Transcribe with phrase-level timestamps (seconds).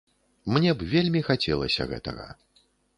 [0.57, 2.27] Мне б вельмі хацелася гэтага.